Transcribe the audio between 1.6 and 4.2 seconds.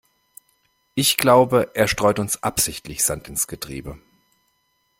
er streut uns absichtlich Sand ins Getriebe.